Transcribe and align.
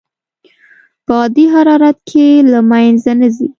په 1.05 1.13
عادي 1.21 1.45
حرارت 1.53 1.97
کې 2.09 2.25
له 2.51 2.59
منځه 2.69 3.11
نه 3.19 3.27
ځي. 3.35 3.47